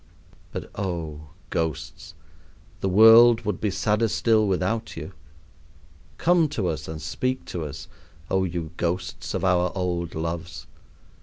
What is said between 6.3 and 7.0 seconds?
to us and